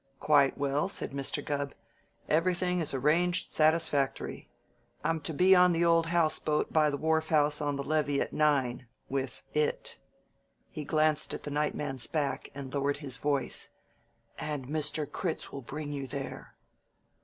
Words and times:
"Quite 0.19 0.57
well," 0.57 0.89
said 0.89 1.11
Mr. 1.11 1.45
Gubb. 1.45 1.75
"Everything 2.27 2.79
is 2.79 2.91
arranged 2.91 3.51
satisfactory. 3.51 4.49
I'm 5.03 5.21
to 5.21 5.31
be 5.31 5.53
on 5.53 5.73
the 5.73 5.85
old 5.85 6.07
house 6.07 6.39
boat 6.39 6.73
by 6.73 6.89
the 6.89 6.97
wharf 6.97 7.27
house 7.29 7.61
on 7.61 7.75
the 7.75 7.83
levee 7.83 8.19
at 8.19 8.33
nine, 8.33 8.87
with 9.09 9.43
it." 9.53 9.99
He 10.71 10.85
glanced 10.85 11.35
at 11.35 11.43
the 11.43 11.51
night 11.51 11.75
man's 11.75 12.07
back 12.07 12.49
and 12.55 12.73
lowered 12.73 12.97
his 12.97 13.17
voice. 13.17 13.69
"And 14.39 14.65
Mr. 14.67 15.05
Critz 15.05 15.51
will 15.53 15.61
bring 15.61 15.91
you 15.93 16.07
there." 16.07 16.55